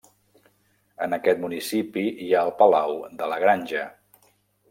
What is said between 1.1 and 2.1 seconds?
aquest municipi